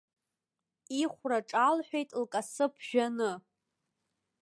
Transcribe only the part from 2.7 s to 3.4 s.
ԥжәаны.